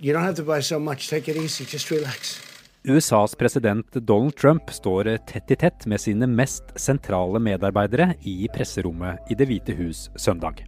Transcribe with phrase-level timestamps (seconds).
[0.00, 1.10] You don't have to buy so much.
[1.10, 1.64] Take it easy.
[1.64, 2.40] Just relax.
[2.82, 9.18] USAs president Donald Trump står tett i tett med sine mest sentrale medarbeidere i presserommet
[9.30, 10.62] i Det hvite hus søndag.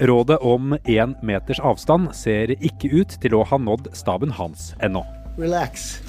[0.00, 5.04] Rådet om én meters avstand ser ikke ut til å ha nådd staben hans ennå.
[5.36, 6.00] Relax.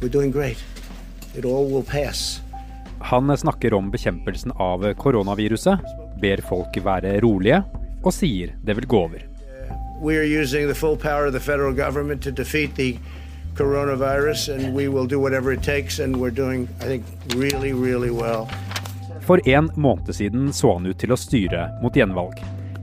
[0.00, 0.64] We're doing great.
[1.36, 2.40] It all will pass.
[3.12, 5.84] Han snakker om bekjempelsen av koronaviruset,
[6.22, 7.60] ber folk være rolige,
[8.00, 9.27] og sier det vil gå over.
[10.00, 12.98] We are using the full power of the federal government to defeat the
[13.54, 15.98] coronavirus, and we will do whatever it takes.
[15.98, 18.48] And we're doing, I think, really, really well.
[19.26, 22.38] For en måned siden så han ut til å styre mot gjenvalg.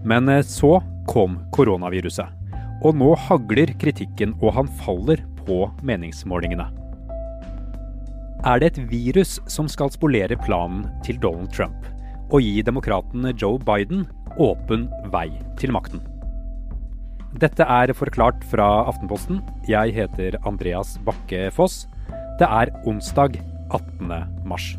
[0.06, 2.28] Men eh, så kom koronaviruset.
[2.84, 6.68] Og nå hagler kritikken, og han faller på meningsmålingene.
[8.46, 11.88] Er det et virus som skal spolere planen til Donald Trump
[12.34, 14.04] og gi demokraten Joe Biden
[14.42, 16.04] åpen vei til makten?
[17.36, 19.42] Dette er Forklart fra Aftenposten.
[19.68, 21.82] Jeg heter Andreas Bakke Foss.
[22.40, 23.36] Det er onsdag
[23.76, 24.14] 18.
[24.48, 24.70] mars.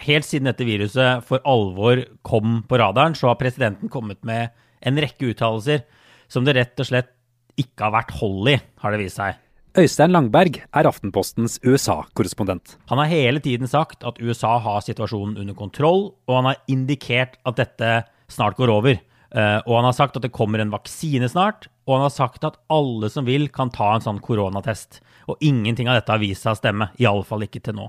[0.00, 4.48] Helt siden dette viruset for alvor kom på radaren, så har presidenten kommet med
[4.80, 5.84] en rekke uttalelser
[6.32, 7.12] som det rett og slett
[7.60, 9.36] ikke har vært hold i, har det vist seg.
[9.72, 12.74] Øystein Langberg er Aftenpostens USA-korrespondent.
[12.90, 17.38] Han har hele tiden sagt at USA har situasjonen under kontroll, og han har indikert
[17.48, 17.92] at dette
[18.28, 18.98] snart går over.
[19.00, 22.44] Eh, og han har sagt at det kommer en vaksine snart, og han har sagt
[22.44, 25.00] at alle som vil, kan ta en sånn koronatest.
[25.32, 27.88] Og ingenting av dette har vist seg å stemme, iallfall ikke til nå.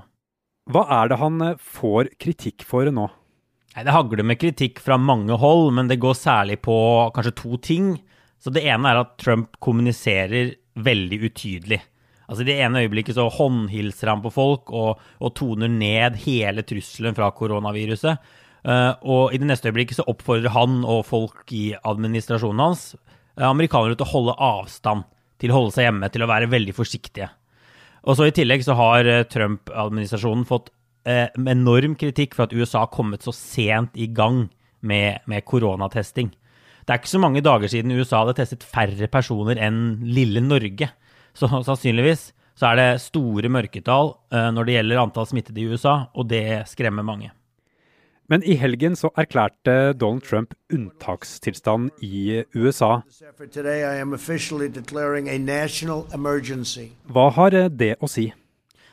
[0.72, 3.10] Hva er det han eh, får kritikk for nå?
[3.76, 6.80] Det hagler med kritikk fra mange hold, men det går særlig på
[7.12, 7.96] kanskje to ting.
[8.40, 11.82] Så Det ene er at Trump kommuniserer veldig utydelig.
[12.28, 16.64] Altså I det ene øyeblikket så håndhilser han på folk og, og toner ned hele
[16.66, 18.22] trusselen fra koronaviruset.
[18.64, 23.50] Uh, og i det neste øyeblikket så oppfordrer han og folk i administrasjonen hans uh,
[23.50, 25.04] amerikanere til å holde avstand,
[25.42, 27.28] til å holde seg hjemme, til å være veldig forsiktige.
[28.08, 30.74] Og så I tillegg så har uh, Trump-administrasjonen fått
[31.04, 34.46] enorm kritikk for at USA har kommet så sent i gang
[34.80, 36.30] med, med koronatesting.
[36.84, 40.90] Det er ikke så mange dager siden USA hadde testet færre personer enn lille Norge.
[41.34, 44.14] Så sannsynligvis så er det store mørketall
[44.54, 47.32] når det gjelder antall smittede i USA, og det skremmer mange.
[48.32, 53.02] Men i helgen så erklærte Donald Trump unntakstilstand i USA.
[57.12, 58.30] Hva har det å si?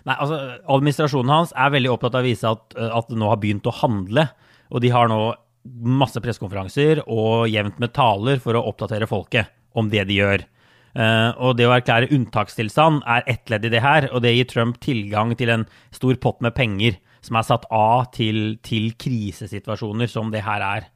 [0.08, 0.40] Nei, altså,
[0.72, 3.76] Administrasjonen hans er veldig opptatt av å vise at, at det nå har begynt å
[3.82, 4.26] handle.
[4.72, 5.20] Og de har nå
[5.65, 10.47] masse pressekonferanser og jevnt med taler for å oppdatere folket om det de gjør.
[10.91, 14.49] Uh, og det å erklære unntakstilstand er ett ledd i det her, og det gir
[14.50, 20.10] Trump tilgang til en stor pott med penger som er satt av til, til krisesituasjoner
[20.10, 20.88] som det her er.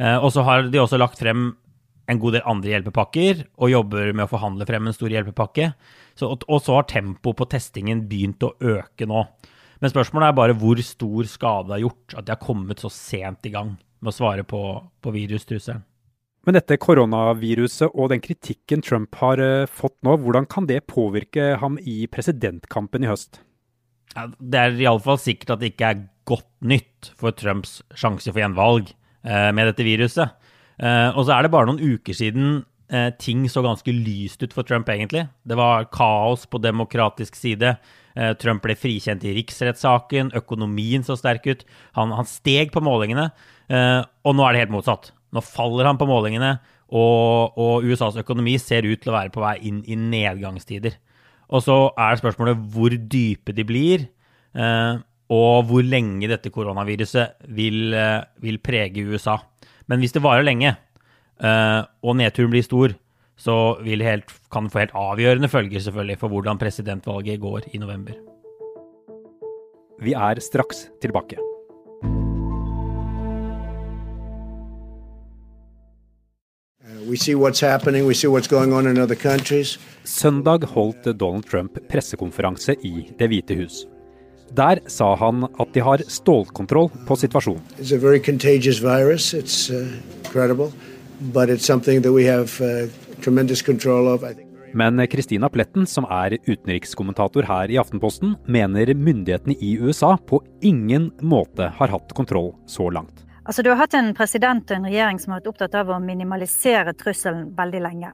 [0.00, 1.52] Uh, og så har de også lagt frem
[2.10, 5.72] en god del andre hjelpepakker og jobber med å forhandle frem en stor hjelpepakke.
[6.18, 9.24] Så, og så har tempoet på testingen begynt å øke nå.
[9.82, 12.90] Men spørsmålet er bare hvor stor skade det har gjort at de har kommet så
[12.90, 14.60] sent i gang med å svare på,
[15.02, 15.84] på virustrusselen.
[16.46, 21.56] Men dette koronaviruset og den kritikken Trump har uh, fått nå, hvordan kan det påvirke
[21.58, 23.40] ham i presidentkampen i høst?
[24.14, 28.40] Ja, det er iallfall sikkert at det ikke er godt nytt for Trumps sjanse for
[28.40, 28.88] gjenvalg
[29.26, 30.32] eh, med dette viruset.
[30.80, 32.62] Eh, og så er det bare noen uker siden
[33.18, 35.24] ting så ganske lyst ut for Trump, egentlig.
[35.42, 37.72] Det var kaos på demokratisk side.
[38.38, 41.64] Trump ble frikjent i riksrettssaken, økonomien så sterk ut.
[41.98, 43.26] Han, han steg på målingene,
[43.68, 45.10] og nå er det helt motsatt.
[45.34, 46.54] Nå faller han på målingene,
[46.94, 50.94] og, og, USAs økonomi ser ut til å være på vei inn i nedgangstider.
[51.54, 54.06] Og så er spørsmålet hvor dype de blir,
[54.54, 55.02] eh,
[55.34, 59.40] og hvor lenge dette koronaviruset vil, eh, vil, prege USA.
[59.90, 60.82] Men hvis det varer lenge, eh,
[61.40, 62.94] og nedturen blir stor,
[63.36, 68.16] så helt, kan det få helt avgjørende følger selvfølgelig for hvordan presidentvalget går i november.
[70.00, 71.36] Vi er straks tilbake.
[80.04, 83.84] Søndag holdt Donald Trump pressekonferanse i Det hvite hus.
[84.56, 87.62] Der sa han at de har stålkontroll på situasjonen.
[91.16, 92.88] Uh,
[94.72, 101.10] Men Christina Pletten, som er utenrikskommentator her i Aftenposten, mener myndighetene i USA på ingen
[101.24, 103.24] måte har hatt kontroll så langt.
[103.46, 106.00] Altså, du har hatt en president og en regjering som har vært opptatt av å
[106.02, 108.12] minimalisere trusselen veldig lenge.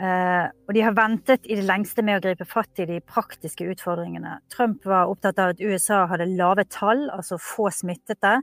[0.00, 3.64] Uh, og de har ventet i det lengste med å gripe fatt i de praktiske
[3.68, 4.38] utfordringene.
[4.52, 8.42] Trump var opptatt av at USA hadde lave tall, altså få smittede.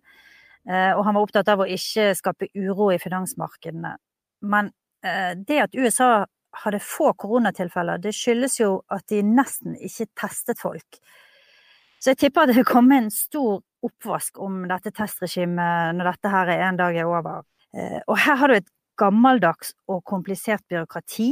[0.67, 3.93] Uh, og han var opptatt av å ikke skape uro i finansmarkedene.
[4.51, 4.71] Men
[5.05, 6.25] uh, det at USA
[6.63, 10.99] hadde få koronatilfeller, det skyldes jo at de nesten ikke testet folk.
[12.01, 16.31] Så jeg tipper at det vil komme en stor oppvask om dette testregimet når dette
[16.33, 17.45] her er en dag er over.
[18.09, 21.31] Og her har du et gammeldags og komplisert byråkrati.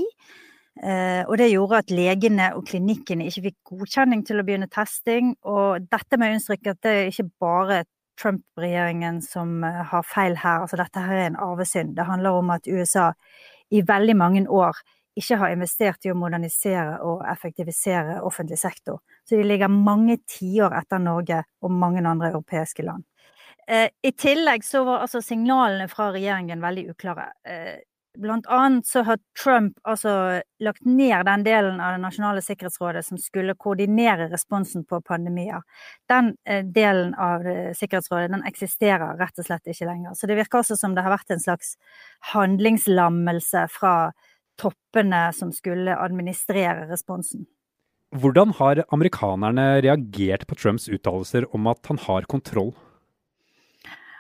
[0.84, 5.34] Eh, og det gjorde at legene og klinikkene ikke fikk godkjenning til å begynne testing.
[5.48, 7.84] Og dette må jeg understreke at det er ikke bare
[8.22, 10.66] Trump-regjeringen som eh, har feil her.
[10.66, 11.96] Altså dette her er en arvesynd.
[11.98, 13.12] Det handler om at USA
[13.74, 14.78] i veldig mange år
[15.16, 19.00] ikke har investert i å modernisere og effektivisere offentlig sektor.
[19.24, 23.06] Så de ligger mange tiår etter Norge og mange andre europeiske land.
[23.68, 27.32] Eh, I tillegg så var altså signalene fra regjeringen veldig uklare.
[27.48, 27.80] Eh,
[28.22, 33.18] blant annet så har Trump altså lagt ned den delen av Det nasjonale sikkerhetsrådet som
[33.22, 35.64] skulle koordinere responsen på pandemier.
[36.10, 37.44] Den eh, delen av
[37.76, 40.16] Sikkerhetsrådet den eksisterer rett og slett ikke lenger.
[40.16, 41.76] Så det virker også som det har vært en slags
[42.34, 43.96] handlingslammelse fra
[44.62, 47.46] toppene som skulle administrere responsen.
[48.16, 52.72] Hvordan har amerikanerne reagert på Trumps uttalelser om at han har kontroll?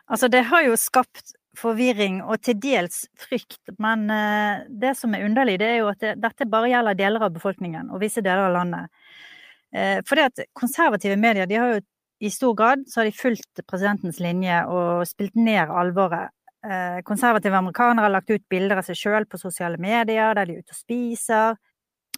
[0.05, 5.25] Altså, det har jo skapt forvirring og til dels frykt, men uh, det som er
[5.27, 8.49] underlig, det er jo at det, dette bare gjelder deler av befolkningen og visse deler
[8.49, 9.05] av landet.
[9.75, 11.79] For det at konservative medier de har jo
[12.23, 16.31] i stor grad så har de fulgt presidentens linje og spilt ned alvoret.
[16.65, 20.55] Uh, konservative amerikanere har lagt ut bilder av seg sjøl på sosiale medier der de
[20.55, 21.59] er ute og spiser.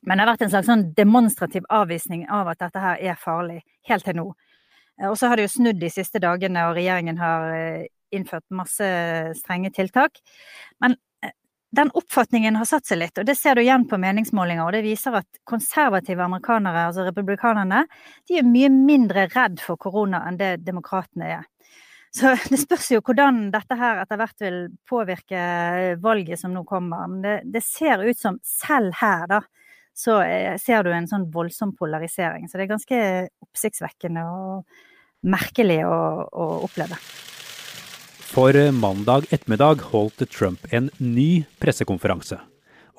[0.06, 3.64] Men det har vært en slags sånn demonstrativ avvisning av at dette her er farlig,
[3.90, 4.28] helt til nå.
[5.02, 8.46] Eh, og så har det jo snudd de siste dagene, og regjeringen har eh, innført
[8.54, 8.88] masse
[9.40, 10.20] strenge tiltak.
[10.84, 11.34] Men eh,
[11.76, 14.64] den oppfatningen har satt seg litt, og det ser du igjen på meningsmålinger.
[14.66, 17.86] Og det viser at konservative amerikanere, altså republikanerne,
[18.30, 21.46] de er mye mindre redd for korona enn det demokratene er.
[22.16, 24.60] Så det spørs jo hvordan dette her etter hvert vil
[24.90, 25.44] påvirke
[26.04, 27.08] valget som nå kommer.
[27.12, 29.44] Men det, det ser ut som selv her, da,
[29.98, 30.20] så
[30.62, 32.46] ser du en sånn voldsom polarisering.
[32.46, 33.00] Så det er ganske
[33.48, 34.84] oppsiktsvekkende og
[35.26, 35.98] merkelig å,
[36.30, 37.00] å oppleve.
[38.28, 42.38] For eh, mandag ettermiddag holdt Trump en ny pressekonferanse.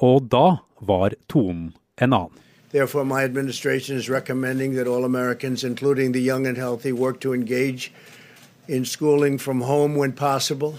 [0.01, 2.45] Og da var tonen en annen.
[2.73, 7.35] Therefore, my administration is recommending that all Americans, including the young and healthy, work to
[7.35, 7.93] engage
[8.69, 10.75] in schooling from home when possible,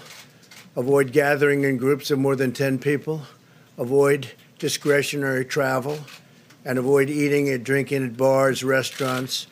[0.75, 3.21] avoid gathering in groups of more than 10 people,
[3.77, 5.97] avoid discretionary travel,
[6.65, 9.47] and avoid eating and drinking at bars, restaurants,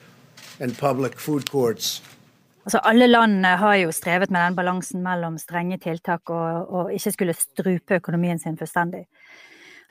[0.59, 2.01] and public food courts.
[2.67, 7.13] Altså, alle land har jo strevet med den balansen mellom strenge tiltak og, og ikke
[7.13, 9.05] skulle strupe økonomien sin fullstendig.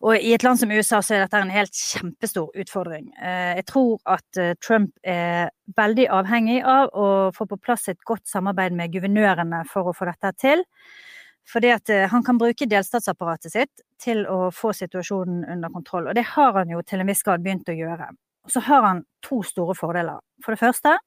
[0.04, 3.06] Og i et land som USA så er dette en helt kjempestor utfordring.
[3.16, 8.02] Eh, jeg tror at eh, Trump er veldig avhengig av å få på plass et
[8.04, 10.64] godt samarbeid med guvernørene for å få dette til.
[11.48, 16.10] Fordi at eh, han kan bruke delstatsapparatet sitt til å få situasjonen under kontroll.
[16.10, 18.10] Og det har han jo til en viss grad begynt å gjøre.
[18.52, 20.20] Så har han to store fordeler.
[20.44, 20.98] For det første,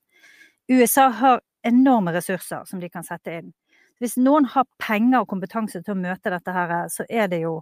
[0.69, 3.51] USA har enorme ressurser som de kan sette inn.
[3.99, 7.59] Hvis noen har penger og kompetanse til å møte dette her, så er det jo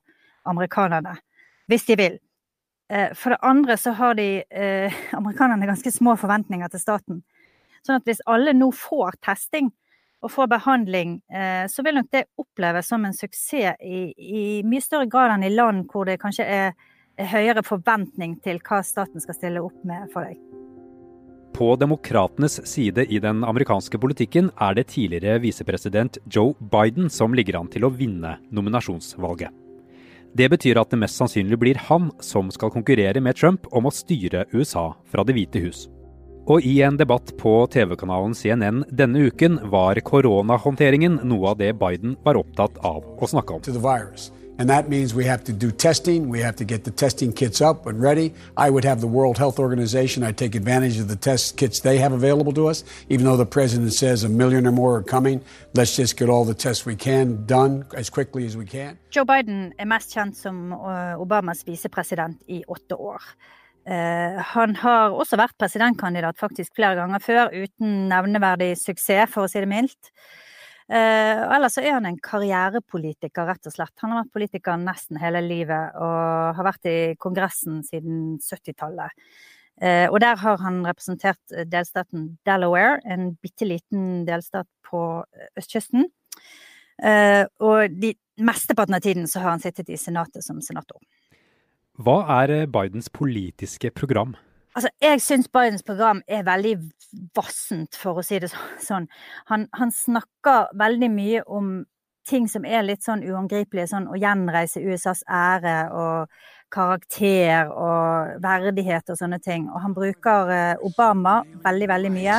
[0.48, 1.18] amerikanerne.
[1.68, 2.20] Hvis de vil.
[2.94, 7.24] Eh, for det andre så har de eh, amerikanerne ganske små forventninger til staten.
[7.84, 9.72] Sånn at hvis alle nå får testing
[10.24, 14.84] og får behandling, eh, så vil nok det oppleves som en suksess i, i mye
[14.84, 16.72] større grad enn i land hvor det kanskje er
[17.18, 20.67] høyere forventning til hva staten skal stille opp med for deg.
[21.54, 27.60] På demokratenes side i den amerikanske politikken er det tidligere visepresident Joe Biden som ligger
[27.62, 29.54] an til å vinne nominasjonsvalget.
[30.38, 33.94] Det betyr at det mest sannsynlig blir han som skal konkurrere med Trump om å
[33.96, 35.88] styre USA fra Det hvite hus.
[36.48, 42.16] Og i en debatt på TV-kanalen CNN denne uken var koronahåndteringen noe av det Biden
[42.24, 44.37] var opptatt av å snakke om.
[44.60, 46.30] And that means we have to do testing.
[46.30, 48.34] We have to get the testing kits up and ready.
[48.56, 50.24] I would have the World Health Organization.
[50.24, 52.84] I'd take advantage of the test kits they have available to us.
[53.10, 55.42] Even though the president says a million or more are coming,
[55.74, 58.98] let's just get all the tests we can done as quickly as we can.
[59.12, 63.22] Joe Biden er mest kjent som uh, Obamas visepresident i åtte år.
[63.88, 69.52] Uh, han har også vært presidentkandidat faktisk flere ganger før, uten nevneverdig suksess, for å
[69.52, 70.12] si det mildt.
[70.88, 73.94] Eh, ellers så er han en karrierepolitiker, rett og slett.
[74.04, 79.12] Han har vært politiker nesten hele livet og har vært i Kongressen siden 70-tallet.
[79.84, 85.02] Eh, og der har han representert delstaten Delaware, en bitte liten delstat på
[85.60, 86.08] østkysten.
[87.04, 91.02] Eh, og de mesteparten av tiden så har han sittet i Senatet som senator.
[91.98, 94.36] Hva er Bidens politiske program?
[94.78, 96.76] Altså, jeg syns Bidens program er veldig
[97.36, 98.52] vassent, for å si det
[98.86, 99.08] sånn.
[99.50, 101.72] Han, han, snakker veldig mye om
[102.30, 106.30] ting som er litt sånn uangripelige, sånn å gjenreise USAs ære og
[106.70, 109.66] karakter og verdighet og sånne ting.
[109.74, 112.38] Og han bruker eh, Obama veldig, veldig mye.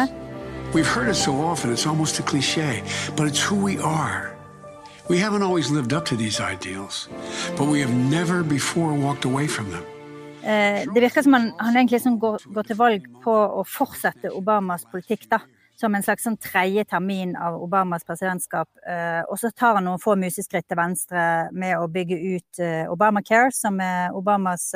[0.70, 2.84] We've heard it so often, it's almost a cliche,
[3.16, 4.30] but it's who we are.
[5.10, 7.08] We haven't always lived up to these ideals,
[7.56, 9.97] but we have never before walked away from them.
[10.48, 14.30] Eh, det virker som han, han egentlig liksom går, går, til valg på å fortsette
[14.32, 15.42] Obamas politikk, da.
[15.78, 18.70] Som en slags sånn tredje termin av Obamas presidentskap.
[18.80, 22.88] Eh, og så tar han noen få museskritt til venstre med å bygge ut eh,
[22.90, 24.72] Obamacare, som er Obamas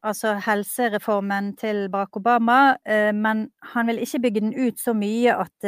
[0.00, 2.78] Altså helsereformen til Barack Obama.
[3.12, 3.42] men
[3.74, 5.66] han vil ikke bygge den ut så mye at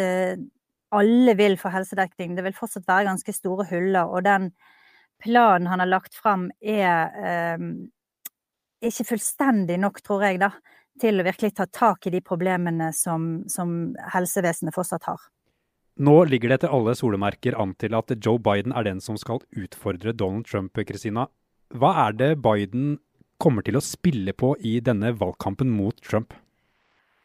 [0.88, 2.32] alle vil få helsedekning.
[2.32, 4.08] Det vil fortsatt være ganske store huller.
[4.08, 4.54] Og den
[5.20, 7.12] planen han har lagt fram, er
[8.82, 10.52] ikke fullstendig nok, tror jeg, da,
[11.00, 15.22] til å virkelig ta tak i de problemene som, som helsevesenet fortsatt har.
[16.02, 19.42] Nå ligger det etter alle solemerker an til at Joe Biden er den som skal
[19.52, 20.78] utfordre Donald Trump.
[20.88, 21.26] Kristina.
[21.72, 22.96] Hva er det Biden
[23.42, 26.32] kommer til å spille på i denne valgkampen mot Trump?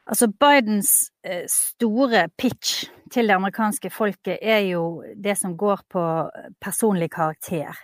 [0.08, 6.04] Altså Bidens eh, store pitch til det amerikanske folket er jo det som går på
[6.64, 7.76] personlig karakter.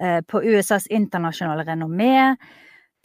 [0.00, 2.36] Eh, på USAs internasjonale renommé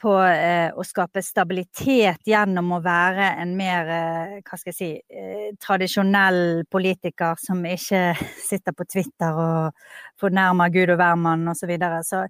[0.02, 4.90] på eh, å skape stabilitet gjennom å være en mer, eh, hva skal jeg si,
[5.10, 8.04] eh, tradisjonell politiker som ikke
[8.50, 9.88] sitter på Twitter og
[10.22, 11.64] fornærmer Gud og hvermann osv.
[11.66, 12.04] Så, videre.
[12.04, 12.28] så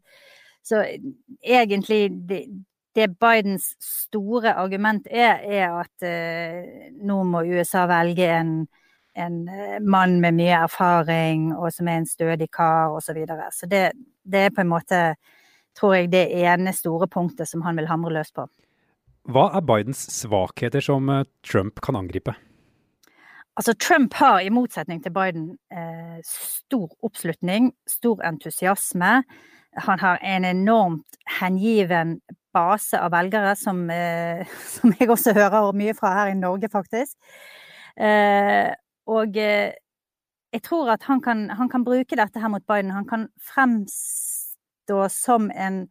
[0.65, 0.79] Så
[1.43, 2.45] egentlig det,
[2.95, 8.53] det Bidens store argument er, er at eh, nå må USA velge en,
[9.13, 13.11] en eh, mann med mye erfaring og som er en stødig kar osv.
[13.11, 13.49] Så, videre.
[13.51, 13.91] så det,
[14.23, 15.01] det er på en måte
[15.77, 18.47] tror jeg det ene store punktet som han vil hamre løs på.
[19.25, 22.35] Hva er Bidens svakheter som eh, Trump kan angripe?
[23.55, 29.23] Altså, Trump har, i motsetning til Biden, eh, stor oppslutning, stor entusiasme.
[29.87, 32.19] Han har en enormt hengiven
[32.53, 37.15] base av velgere, som, eh, som jeg også hører mye fra her i Norge, faktisk.
[37.97, 38.75] Eh,
[39.07, 42.91] og jeg tror at han kan, han kan, bruke dette her mot Biden.
[42.91, 44.44] Han kan frems
[44.87, 45.85] da som en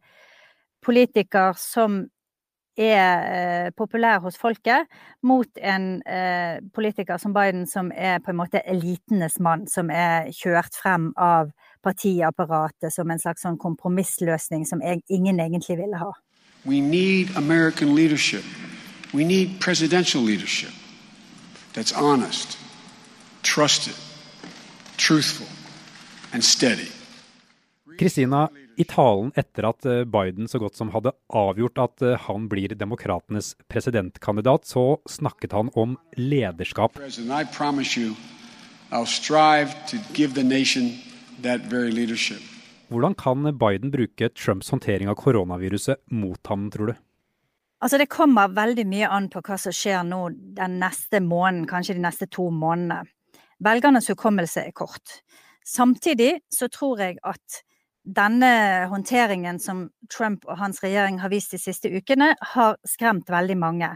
[0.85, 2.03] politiker som
[2.75, 4.87] er eh, populær hos folket,
[5.23, 10.31] mot en eh, politiker som Biden, som er på en måte elitenes mann, som er
[10.35, 11.51] kjørt frem av
[11.85, 16.11] partiapparatet som en slags sånn kompromissløsning som jeg, ingen egentlig ville ha.
[16.65, 18.43] We need American leadership.
[19.13, 20.73] We need presidential leadership
[21.73, 22.57] that's honest,
[23.43, 23.95] trusted,
[24.97, 25.47] truthful
[26.33, 26.89] and steady.
[27.97, 32.47] Kristina, i talen etter at eh, Biden så godt som hadde avgjort at eh, han
[32.51, 36.99] blir demokratenes presidentkandidat, så snakket han om lederskap.
[42.87, 46.95] Hvordan kan Biden bruke Trumps håndtering av koronaviruset mot ham, tror du?
[47.81, 50.21] Altså Det kommer veldig mye an på hva som skjer nå
[50.57, 53.03] den neste måneden, kanskje de neste to månedene.
[53.63, 55.21] Velgernes hukommelse er kort.
[55.65, 57.63] Samtidig så tror jeg at
[58.05, 63.57] denne håndteringen som Trump og hans regjering har vist de siste ukene, har skremt veldig
[63.57, 63.91] mange.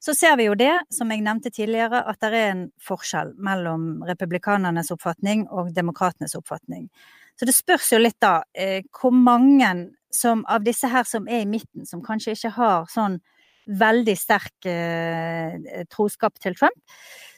[0.00, 4.04] Så ser vi jo det, som jeg nevnte tidligere, at det er en forskjell mellom
[4.08, 6.86] republikanernes oppfatning og demokratenes oppfatning.
[7.36, 9.68] Så det spørs jo litt da eh, hvor mange
[10.12, 13.18] som, av disse her som er i midten, som kanskje ikke har sånn
[13.80, 16.96] veldig sterk eh, troskap til Trump,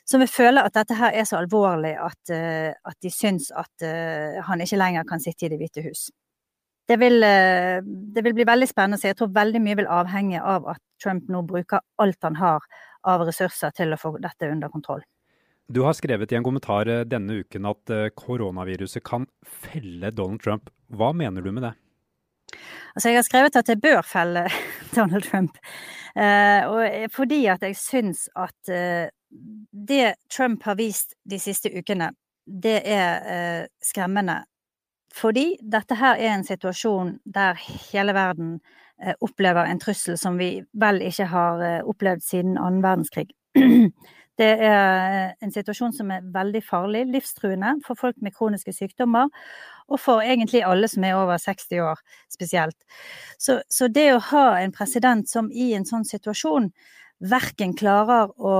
[0.09, 3.87] som vil føle at dette her er så alvorlig at, uh, at de syns at
[3.87, 6.09] uh, han ikke lenger kan sitte i Det hvite hus.
[6.89, 9.13] Det vil, uh, det vil, bli veldig spennende å se.
[9.13, 12.67] Jeg tror veldig mye vil avhenge av at Trump nå bruker alt han har
[13.09, 15.03] av ressurser til å få dette under kontroll.
[15.73, 20.69] Du har skrevet i en kommentar denne uken at koronaviruset kan felle Donald Trump.
[20.93, 21.73] Hva mener du med det?
[22.93, 24.43] Altså, jeg har skrevet at det bør felle
[24.97, 25.57] Donald Trump.
[26.13, 28.69] og fordi at jeg syns at
[29.73, 32.13] det Trump har vist de siste ukene,
[32.47, 34.43] det er eh, skremmende.
[35.13, 37.59] Fordi dette her er en situasjon der
[37.91, 38.57] hele verden
[39.03, 43.31] eh, opplever en trussel som vi vel ikke har eh, opplevd siden annen verdenskrig.
[44.41, 49.29] Det er en situasjon som er veldig farlig, livstruende for folk med kroniske sykdommer,
[49.93, 52.01] og for egentlig alle som er over 60 år
[52.33, 52.79] spesielt.
[53.39, 56.71] Så, så det å ha en president som i en sånn situasjon
[57.23, 58.57] verken klarer å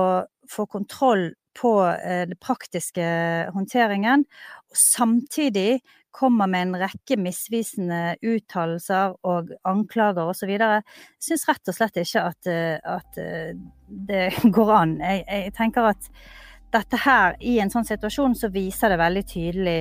[0.49, 3.03] få kontroll på eh, det praktiske
[3.53, 4.25] håndteringen,
[4.69, 5.81] og samtidig
[6.13, 10.51] kommer med en rekke misvisende uttalelser og anklager osv.
[10.53, 10.83] Jeg
[11.21, 13.21] syns rett og slett ikke at, eh, at
[14.09, 14.25] det
[14.57, 14.97] går an.
[15.01, 16.11] Jeg, jeg, tenker at
[16.73, 19.77] dette her, i en sånn situasjon, så viser det veldig tydelig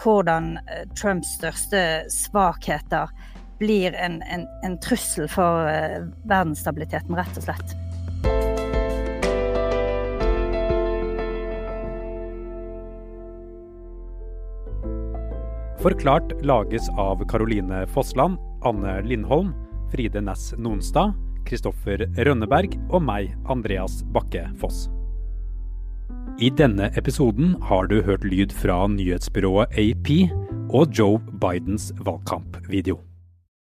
[0.00, 0.54] hvordan
[0.96, 3.12] Trumps største svakheter
[3.60, 5.68] blir en, en, en trussel for
[6.24, 7.76] verdensstabiliteten, rett og slett.
[15.82, 19.48] Forklart lages av Caroline Fossland, Anne Lindholm,
[19.90, 24.84] Fride Næss Nonstad, Kristoffer Rønneberg og meg, Andreas Bakke Foss.
[26.38, 30.12] I denne episoden har du hørt lyd fra nyhetsbyrået AP
[30.70, 33.00] og Joe Bidens valgkampvideo.